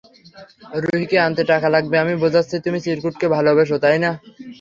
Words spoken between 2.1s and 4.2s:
বোঝাচ্ছি, তুমি চিকুকে ভালোবাসো, তাইনা?